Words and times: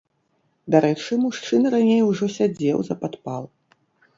Дарэчы, 0.75 1.13
мужчына 1.25 1.67
раней 1.75 2.01
ужо 2.09 2.25
сядзеў 2.37 2.77
за 2.89 2.95
падпал. 3.03 3.43